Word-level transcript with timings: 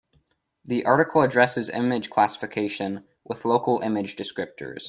The 0.65 0.83
article 0.83 1.21
addresses 1.21 1.69
image 1.69 2.09
classification 2.09 3.03
with 3.23 3.45
local 3.45 3.81
image 3.81 4.15
descriptors. 4.15 4.79